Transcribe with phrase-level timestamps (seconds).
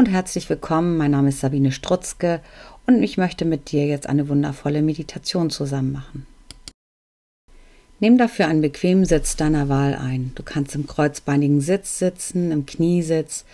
[0.00, 0.96] Und herzlich willkommen.
[0.96, 2.40] Mein Name ist Sabine Strutzke
[2.86, 6.26] und ich möchte mit dir jetzt eine wundervolle Meditation zusammen machen.
[7.98, 10.32] Nimm dafür einen bequemen Sitz deiner Wahl ein.
[10.36, 13.44] Du kannst im kreuzbeinigen Sitz sitzen, im Kniesitz.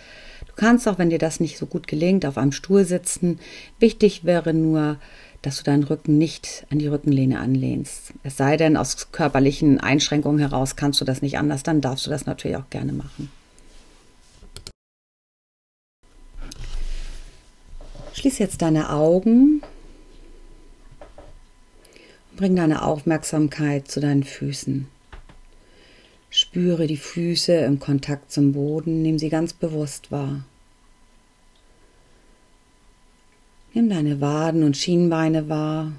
[0.47, 3.39] Du kannst auch, wenn dir das nicht so gut gelingt, auf einem Stuhl sitzen.
[3.79, 4.99] Wichtig wäre nur,
[5.41, 8.13] dass du deinen Rücken nicht an die Rückenlehne anlehnst.
[8.23, 12.09] Es sei denn, aus körperlichen Einschränkungen heraus kannst du das nicht anders, dann darfst du
[12.09, 13.29] das natürlich auch gerne machen.
[18.27, 19.61] Schließ jetzt deine Augen
[22.29, 24.85] und bring deine Aufmerksamkeit zu deinen Füßen.
[26.29, 30.43] Spüre die Füße im Kontakt zum Boden, nimm sie ganz bewusst wahr.
[33.73, 35.93] Nimm deine Waden und Schienbeine wahr.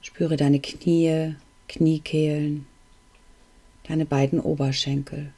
[0.00, 1.34] Spüre deine Knie,
[1.68, 2.64] Kniekehlen,
[3.86, 5.34] deine beiden Oberschenkel.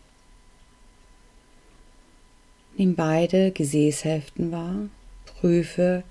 [2.77, 4.89] Nimm beide Gesäßhälften wahr.
[5.41, 6.03] Prüfe,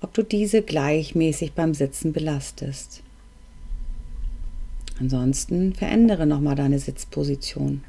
[0.00, 3.02] ob du diese gleichmäßig beim Sitzen belastest.
[4.98, 7.84] Ansonsten verändere nochmal deine Sitzposition.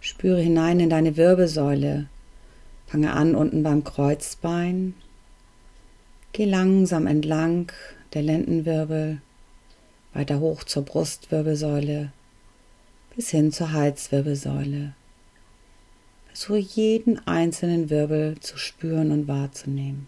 [0.00, 2.06] Spüre hinein in deine Wirbelsäule.
[2.86, 4.94] Fange an unten beim Kreuzbein.
[6.32, 7.72] Geh langsam entlang
[8.14, 9.20] der Lendenwirbel,
[10.12, 12.12] weiter hoch zur Brustwirbelsäule
[13.14, 14.94] bis hin zur Halswirbelsäule.
[16.32, 20.06] Versuche jeden einzelnen Wirbel zu spüren und wahrzunehmen.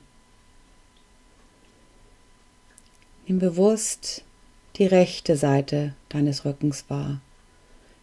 [3.26, 4.24] Nimm bewusst
[4.76, 7.20] die rechte Seite deines Rückens wahr.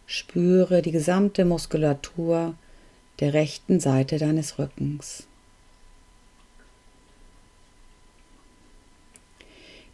[0.06, 2.54] Spüre die gesamte Muskulatur
[3.18, 5.26] der rechten Seite deines Rückens.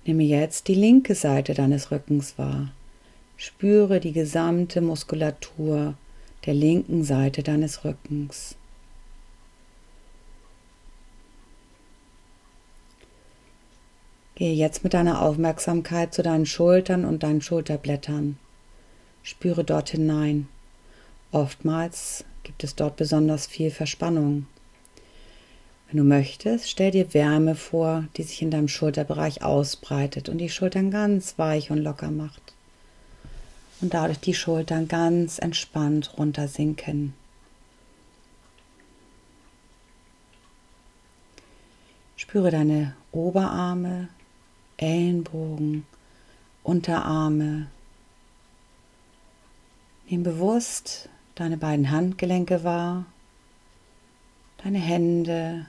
[0.05, 2.72] Nimm jetzt die linke Seite deines Rückens wahr.
[3.37, 5.94] Spüre die gesamte Muskulatur
[6.49, 8.57] der linken Seite deines Rückens.
[14.35, 18.39] Gehe jetzt mit deiner Aufmerksamkeit zu deinen Schultern und deinen Schulterblättern.
[19.23, 20.49] Spüre dort hinein.
[21.33, 24.47] Oftmals gibt es dort besonders viel Verspannung.
[25.89, 30.49] Wenn du möchtest, stell dir Wärme vor, die sich in deinem Schulterbereich ausbreitet und die
[30.49, 32.55] Schultern ganz weich und locker macht
[33.81, 37.15] und dadurch die Schultern ganz entspannt runtersinken.
[42.17, 44.09] Spüre deine Oberarme,
[44.77, 45.87] Ellenbogen,
[46.62, 47.69] Unterarme.
[50.09, 53.06] Nimm bewusst deine beiden Handgelenke wahr,
[54.62, 55.67] deine Hände,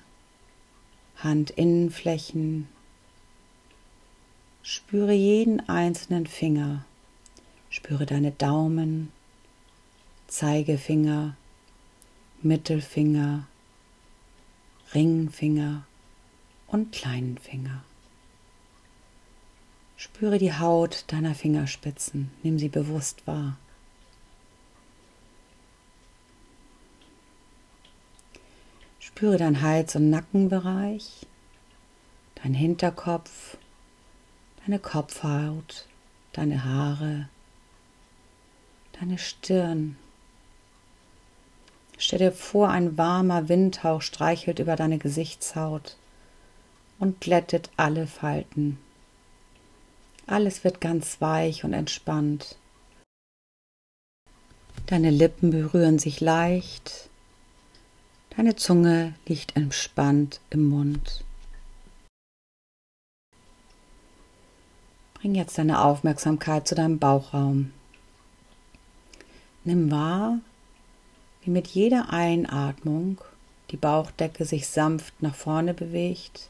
[1.17, 2.67] Handinnenflächen.
[4.63, 6.85] Spüre jeden einzelnen Finger.
[7.69, 9.11] Spüre deine Daumen,
[10.27, 11.35] Zeigefinger,
[12.41, 13.47] Mittelfinger,
[14.93, 15.83] Ringfinger
[16.67, 17.83] und kleinen Finger.
[19.97, 23.57] Spüre die Haut deiner Fingerspitzen, nimm sie bewusst wahr.
[28.99, 31.27] Spüre dein Hals- und Nackenbereich,
[32.35, 33.57] dein Hinterkopf,
[34.65, 35.87] deine Kopfhaut,
[36.31, 37.27] deine Haare,
[38.99, 39.97] deine Stirn.
[41.97, 45.97] Stell dir vor, ein warmer Windhauch streichelt über deine Gesichtshaut
[46.97, 48.77] und glättet alle Falten.
[50.27, 52.57] Alles wird ganz weich und entspannt.
[54.85, 57.09] Deine Lippen berühren sich leicht.
[58.35, 61.23] Deine Zunge liegt entspannt im Mund.
[65.15, 67.73] Bring jetzt deine Aufmerksamkeit zu deinem Bauchraum.
[69.63, 70.39] Nimm wahr,
[71.43, 73.19] wie mit jeder Einatmung
[73.71, 76.49] die Bauchdecke sich sanft nach vorne bewegt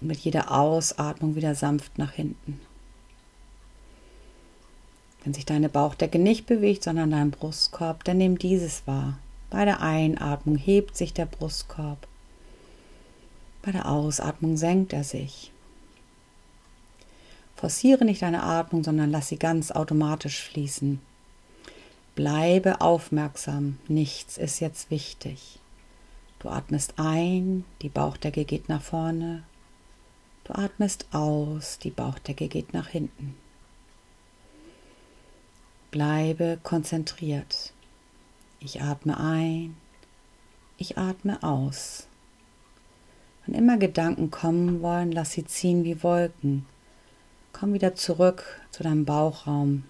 [0.00, 2.60] und mit jeder Ausatmung wieder sanft nach hinten.
[5.24, 9.18] Wenn sich deine Bauchdecke nicht bewegt, sondern dein Brustkorb, dann nimm dieses wahr.
[9.48, 12.06] Bei der Einatmung hebt sich der Brustkorb.
[13.62, 15.50] Bei der Ausatmung senkt er sich.
[17.56, 21.00] Forciere nicht deine Atmung, sondern lass sie ganz automatisch fließen.
[22.14, 25.58] Bleibe aufmerksam, nichts ist jetzt wichtig.
[26.38, 29.42] Du atmest ein, die Bauchdecke geht nach vorne.
[30.44, 33.34] Du atmest aus, die Bauchdecke geht nach hinten.
[35.90, 37.72] Bleibe konzentriert.
[38.60, 39.76] Ich atme ein,
[40.76, 42.06] ich atme aus.
[43.46, 46.66] Wenn immer Gedanken kommen wollen, lass sie ziehen wie Wolken.
[47.52, 49.84] Komm wieder zurück zu deinem Bauchraum,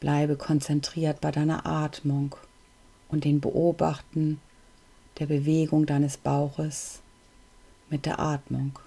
[0.00, 2.36] Bleibe konzentriert bei deiner Atmung
[3.08, 4.40] und den Beobachten
[5.18, 7.00] der Bewegung deines Bauches
[7.88, 8.78] mit der Atmung.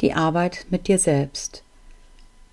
[0.00, 1.62] Die Arbeit mit dir selbst.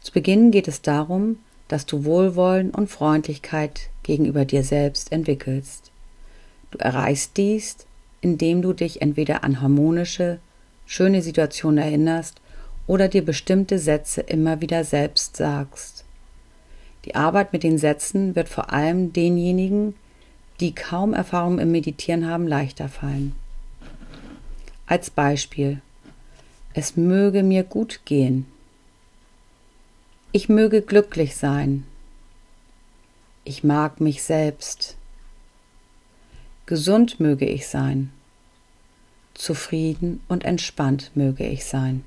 [0.01, 5.91] Zu Beginn geht es darum, dass du Wohlwollen und Freundlichkeit gegenüber dir selbst entwickelst.
[6.71, 7.77] Du erreichst dies,
[8.21, 10.39] indem du dich entweder an harmonische,
[10.85, 12.39] schöne Situationen erinnerst
[12.87, 16.05] oder dir bestimmte Sätze immer wieder selbst sagst.
[17.05, 19.95] Die Arbeit mit den Sätzen wird vor allem denjenigen,
[20.59, 23.35] die kaum Erfahrung im Meditieren haben, leichter fallen.
[24.87, 25.81] Als Beispiel.
[26.73, 28.45] Es möge mir gut gehen.
[30.33, 31.85] Ich möge glücklich sein.
[33.45, 34.97] Ich mag mich selbst.
[36.65, 38.11] Gesund möge ich sein.
[39.33, 42.03] Zufrieden und entspannt möge ich sein.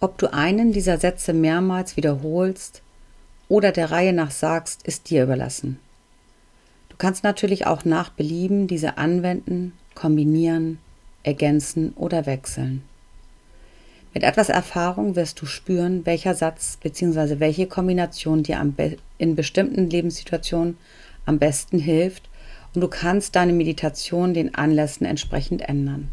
[0.00, 2.80] Ob du einen dieser Sätze mehrmals wiederholst
[3.50, 5.78] oder der Reihe nach sagst, ist dir überlassen.
[6.88, 10.78] Du kannst natürlich auch nach Belieben diese anwenden, kombinieren,
[11.22, 12.87] ergänzen oder wechseln.
[14.14, 17.40] Mit etwas Erfahrung wirst du spüren, welcher Satz bzw.
[17.40, 18.60] welche Kombination dir
[19.18, 20.78] in bestimmten Lebenssituationen
[21.26, 22.28] am besten hilft
[22.74, 26.10] und du kannst deine Meditation den Anlässen entsprechend ändern.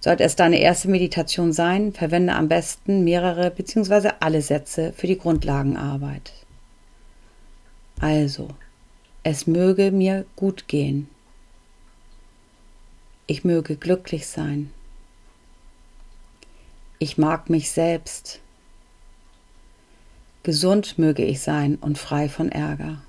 [0.00, 4.10] Sollte es deine erste Meditation sein, verwende am besten mehrere bzw.
[4.20, 6.32] alle Sätze für die Grundlagenarbeit.
[8.00, 8.48] Also,
[9.22, 11.08] es möge mir gut gehen.
[13.26, 14.70] Ich möge glücklich sein.
[16.98, 18.40] Ich mag mich selbst.
[20.44, 23.02] Gesund möge ich sein und frei von Ärger.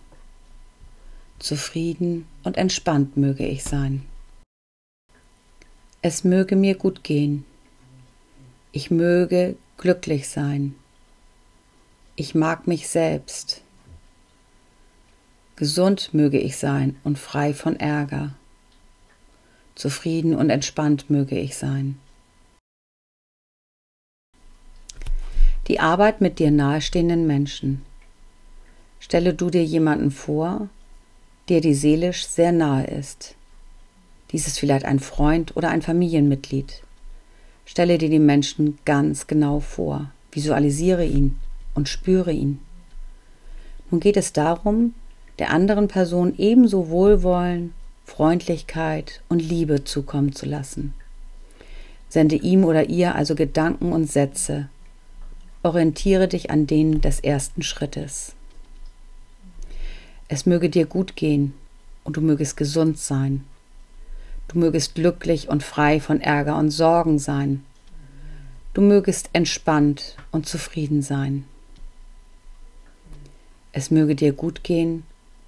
[1.37, 4.05] Zufrieden und entspannt möge ich sein.
[6.01, 7.45] Es möge mir gut gehen.
[8.71, 10.75] Ich möge glücklich sein.
[12.15, 13.61] Ich mag mich selbst.
[15.57, 18.33] Gesund möge ich sein und frei von Ärger.
[19.75, 21.99] Zufrieden und entspannt möge ich sein.
[25.67, 27.81] Die Arbeit mit dir nahestehenden Menschen.
[28.99, 30.69] Stelle du dir jemanden vor,
[31.49, 33.33] der dir seelisch sehr nahe ist.
[34.31, 36.83] Dies ist vielleicht ein Freund oder ein Familienmitglied.
[37.65, 41.39] Stelle dir den Menschen ganz genau vor, visualisiere ihn
[41.73, 42.59] und spüre ihn.
[43.89, 44.93] Nun geht es darum,
[45.39, 47.73] der anderen Person ebenso Wohlwollen,
[48.05, 50.93] Freundlichkeit und Liebe zukommen zu lassen.
[52.07, 54.69] Sende ihm oder ihr also Gedanken und Sätze,
[55.65, 58.35] orientiere dich an denen des ersten Schrittes.
[60.27, 61.55] Es möge dir gut gehen
[62.03, 63.43] und du mögest gesund sein.
[64.47, 67.65] Du mögest glücklich und frei von Ärger und Sorgen sein.
[68.75, 71.45] Du mögest entspannt und zufrieden sein.
[73.71, 75.03] Es möge dir gut gehen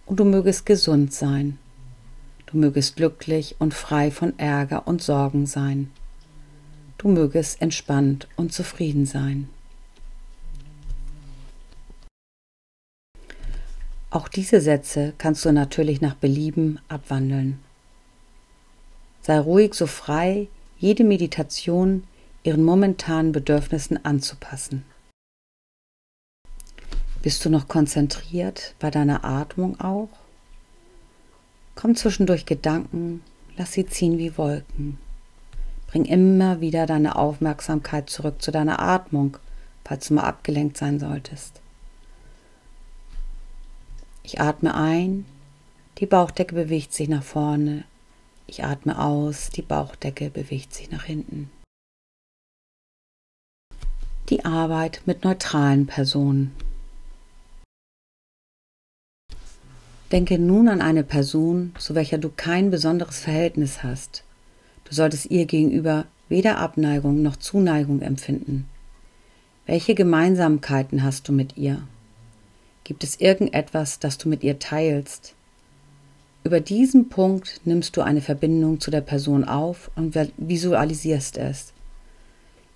[0.08, 1.60] und du mögest gesund sein.
[2.48, 5.92] Du mögest glücklich und frei von Ärger und Sorgen sein.
[6.98, 9.48] Du mögest entspannt und zufrieden sein.
[14.18, 17.60] Auch diese Sätze kannst du natürlich nach Belieben abwandeln.
[19.22, 20.48] Sei ruhig so frei,
[20.80, 22.04] jede Meditation
[22.42, 24.86] ihren momentanen Bedürfnissen anzupassen.
[27.22, 30.10] Bist du noch konzentriert bei deiner Atmung auch?
[31.76, 33.22] Komm zwischendurch Gedanken,
[33.56, 34.98] lass sie ziehen wie Wolken.
[35.86, 39.38] Bring immer wieder deine Aufmerksamkeit zurück zu deiner Atmung,
[39.86, 41.62] falls du mal abgelenkt sein solltest.
[44.28, 45.24] Ich atme ein,
[46.00, 47.86] die Bauchdecke bewegt sich nach vorne.
[48.46, 51.50] Ich atme aus, die Bauchdecke bewegt sich nach hinten.
[54.28, 56.52] Die Arbeit mit neutralen Personen.
[60.12, 64.26] Denke nun an eine Person, zu welcher du kein besonderes Verhältnis hast.
[64.84, 68.68] Du solltest ihr gegenüber weder Abneigung noch Zuneigung empfinden.
[69.66, 71.88] Welche Gemeinsamkeiten hast du mit ihr?
[72.88, 75.34] Gibt es irgendetwas, das du mit ihr teilst?
[76.46, 81.74] Über diesen Punkt nimmst du eine Verbindung zu der Person auf und visualisierst es.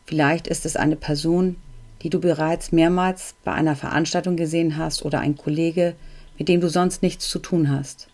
[0.05, 1.55] Vielleicht ist es eine Person,
[2.01, 5.95] die du bereits mehrmals bei einer Veranstaltung gesehen hast oder ein Kollege,
[6.37, 8.09] mit dem du sonst nichts zu tun hast.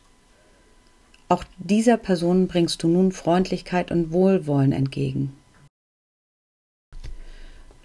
[1.30, 5.34] Auch dieser Person bringst du nun Freundlichkeit und Wohlwollen entgegen.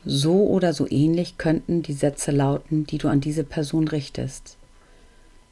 [0.05, 4.57] So oder so ähnlich könnten die Sätze lauten, die du an diese Person richtest.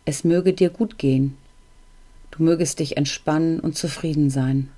[0.04, 1.36] Es möge dir gut gehen.
[2.32, 4.68] Du mögest dich entspannen und zufrieden sein.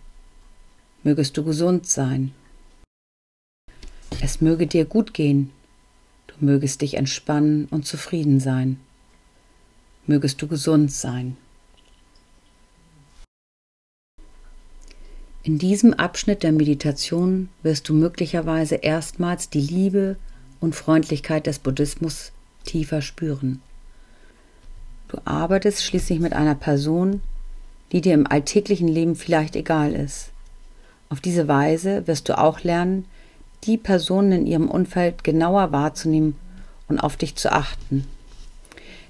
[1.02, 2.32] Mögest du gesund sein.
[4.20, 5.50] Es möge dir gut gehen.
[6.26, 8.78] Du mögest dich entspannen und zufrieden sein.
[10.06, 11.36] Mögest du gesund sein.
[15.44, 20.14] In diesem Abschnitt der Meditation wirst du möglicherweise erstmals die Liebe
[20.60, 22.30] und Freundlichkeit des Buddhismus
[22.64, 23.60] tiefer spüren.
[25.08, 27.22] Du arbeitest schließlich mit einer Person,
[27.90, 30.30] die dir im alltäglichen Leben vielleicht egal ist.
[31.08, 33.04] Auf diese Weise wirst du auch lernen,
[33.64, 36.36] die Personen in ihrem Umfeld genauer wahrzunehmen
[36.86, 38.06] und auf dich zu achten.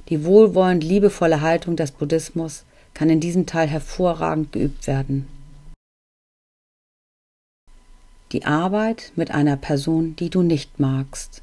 [0.09, 5.27] Die wohlwollend liebevolle Haltung des Buddhismus kann in diesem Teil hervorragend geübt werden
[8.33, 11.43] die Arbeit mit einer Person, die du nicht magst.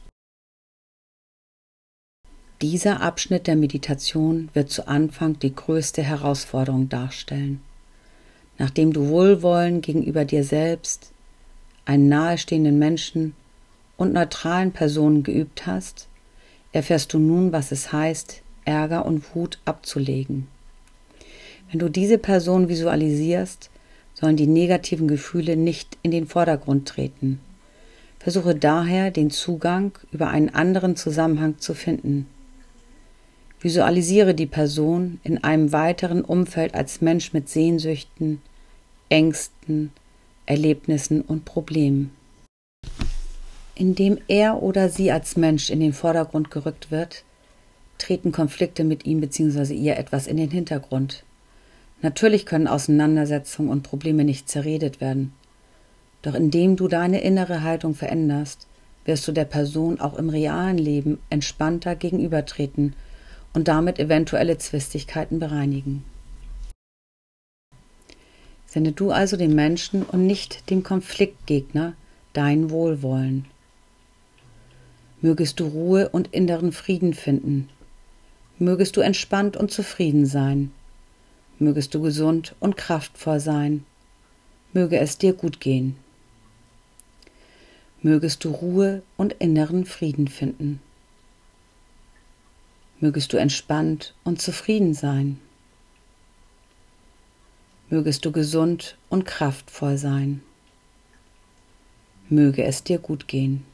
[2.62, 7.62] Dieser Abschnitt der Meditation wird zu Anfang die größte Herausforderung darstellen.
[8.58, 11.13] Nachdem du Wohlwollen gegenüber dir selbst,
[11.86, 13.34] einen nahestehenden Menschen
[13.96, 16.08] und neutralen Personen geübt hast,
[16.74, 20.48] erfährst du nun, was es heißt, Ärger und Wut abzulegen.
[21.72, 23.69] Wenn du diese Person visualisierst,
[24.19, 27.39] sollen die negativen Gefühle nicht in den Vordergrund treten.
[28.19, 32.27] Versuche daher, den Zugang über einen anderen Zusammenhang zu finden.
[33.61, 38.41] Visualisiere die Person in einem weiteren Umfeld als Mensch mit Sehnsüchten,
[39.07, 39.91] Ängsten,
[40.45, 42.11] Erlebnissen und Problemen.
[43.75, 47.23] Indem er oder sie als Mensch in den Vordergrund gerückt wird,
[47.97, 49.73] treten Konflikte mit ihm bzw.
[49.73, 51.23] ihr etwas in den Hintergrund.
[52.01, 55.33] Natürlich können Auseinandersetzungen und Probleme nicht zerredet werden.
[56.21, 58.67] Doch indem du deine innere Haltung veränderst,
[59.05, 62.93] wirst du der Person auch im realen Leben entspannter gegenübertreten
[63.53, 66.05] und damit eventuelle Zwistigkeiten bereinigen.
[68.65, 71.93] Sende du also dem Menschen und nicht dem Konfliktgegner
[72.33, 73.45] dein Wohlwollen.
[75.21, 77.67] Mögest du Ruhe und inneren Frieden finden.
[78.57, 80.71] Mögest du entspannt und zufrieden sein
[81.59, 83.85] mögest du gesund und kraftvoll sein,
[84.73, 85.97] möge es dir gut gehen.
[88.01, 90.81] Mögest du Ruhe und inneren Frieden finden.
[93.01, 95.39] Mögest du entspannt und zufrieden sein.
[97.89, 100.41] Mögest du gesund und kraftvoll sein.
[102.29, 103.65] Möge es dir gut gehen.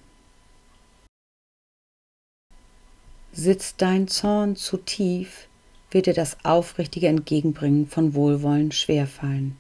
[3.34, 5.48] Sitzt dein Zorn zu tief,
[5.96, 9.56] wird dir das aufrichtige Entgegenbringen von Wohlwollen schwerfallen.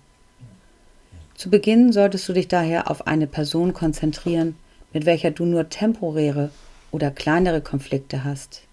[1.34, 4.58] Zu Beginn solltest du dich daher auf eine Person konzentrieren,
[4.92, 6.52] mit welcher du nur temporäre
[6.92, 8.64] oder kleinere Konflikte hast.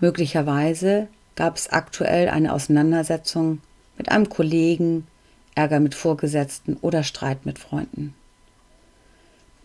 [0.00, 3.60] Möglicherweise gab es aktuell eine Auseinandersetzung
[3.98, 5.06] mit einem Kollegen,
[5.56, 8.14] Ärger mit Vorgesetzten oder Streit mit Freunden.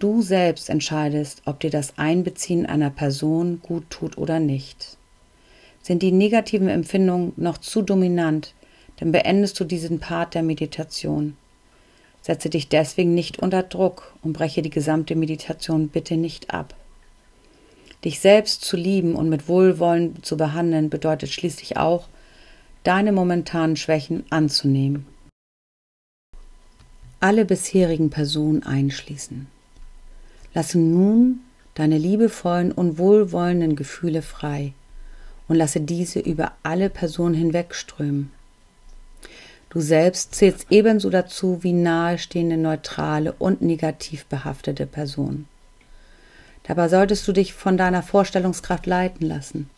[0.03, 4.97] Du selbst entscheidest, ob dir das Einbeziehen einer Person gut tut oder nicht.
[5.81, 8.53] Sind die negativen Empfindungen noch zu dominant,
[8.97, 11.37] dann beendest du diesen Part der Meditation.
[12.21, 16.75] Setze dich deswegen nicht unter Druck und breche die gesamte Meditation bitte nicht ab.
[18.03, 22.09] Dich selbst zu lieben und mit Wohlwollen zu behandeln bedeutet schließlich auch,
[22.83, 25.05] deine momentanen Schwächen anzunehmen.
[27.21, 29.52] Alle bisherigen Personen einschließen.
[30.53, 31.41] Lasse nun
[31.75, 34.73] deine liebevollen und wohlwollenden Gefühle frei
[35.47, 38.31] und lasse diese über alle Personen hinwegströmen.
[39.69, 45.47] Du selbst zählst ebenso dazu wie nahestehende neutrale und negativ behaftete Personen.
[46.61, 49.69] Dabei solltest du dich von deiner Vorstellungskraft leiten lassen.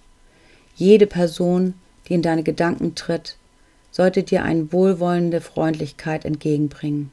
[0.75, 1.75] Jede Person,
[2.07, 3.37] die in deine Gedanken tritt,
[3.89, 7.11] sollte dir eine wohlwollende Freundlichkeit entgegenbringen.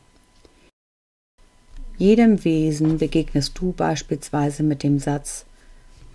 [2.03, 5.45] Jedem Wesen begegnest du beispielsweise mit dem Satz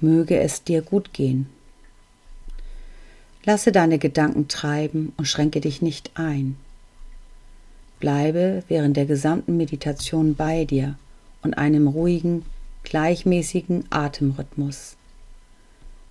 [0.01, 1.47] Möge es dir gut gehen.
[3.45, 6.57] Lasse deine Gedanken treiben und schränke dich nicht ein.
[8.01, 10.97] Bleibe während der gesamten Meditation bei dir
[11.41, 12.43] und einem ruhigen,
[12.83, 14.97] gleichmäßigen Atemrhythmus.